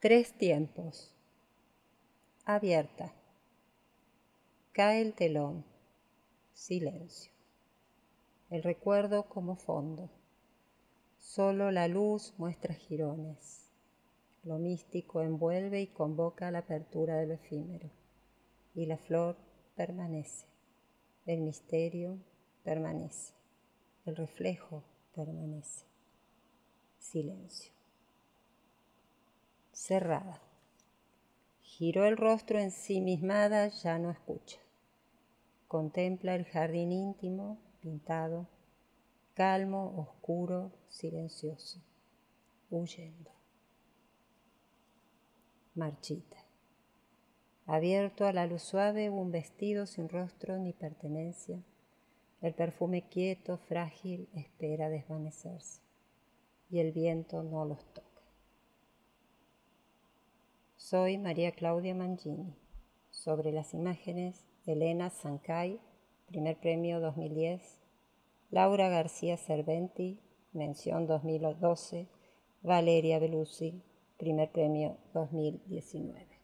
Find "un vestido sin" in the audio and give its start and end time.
49.10-50.08